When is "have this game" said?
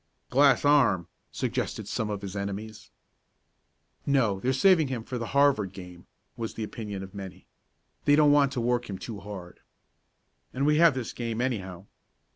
10.77-11.39